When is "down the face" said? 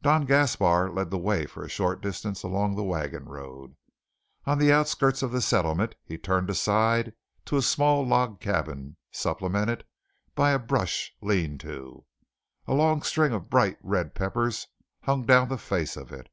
15.26-15.98